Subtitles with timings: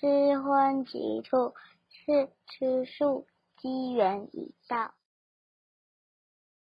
[0.00, 1.54] 吃荤即吐
[1.88, 4.92] 是吃素机缘已到。